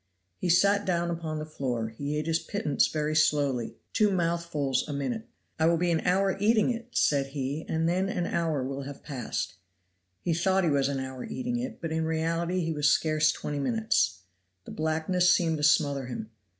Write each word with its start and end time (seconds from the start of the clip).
He 0.39 0.49
sat 0.49 0.83
down 0.83 1.11
upon 1.11 1.37
the 1.37 1.45
floor, 1.45 1.89
he 1.89 2.17
ate 2.17 2.25
his 2.25 2.39
pittance 2.39 2.87
very 2.87 3.15
slowly, 3.15 3.75
two 3.93 4.09
mouthfuls 4.11 4.83
a 4.87 4.93
minute. 4.93 5.27
"I 5.59 5.67
will 5.67 5.77
be 5.77 5.91
an 5.91 5.99
hour 6.01 6.35
eating 6.39 6.71
it," 6.71 6.87
said 6.97 7.27
he, 7.27 7.65
"and 7.69 7.87
then 7.87 8.09
an 8.09 8.25
hour 8.25 8.63
will 8.63 8.81
have 8.81 9.03
passed." 9.03 9.53
He 10.23 10.33
thought 10.33 10.63
he 10.63 10.71
was 10.71 10.87
an 10.89 10.99
hour 10.99 11.23
eating 11.23 11.59
it, 11.59 11.79
but 11.79 11.91
in 11.91 12.03
reality 12.03 12.61
he 12.61 12.73
was 12.73 12.89
scarce 12.89 13.31
twenty 13.31 13.59
minutes. 13.59 14.21
The 14.65 14.71
blackness 14.71 15.31
seemed 15.31 15.57
to 15.57 15.63
smother 15.63 16.07
him. 16.07 16.31